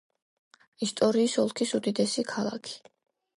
ისტრიის 0.85 1.35
ოლქის 1.43 1.75
უდიდესი 1.81 2.25
ქალაქი. 2.33 2.75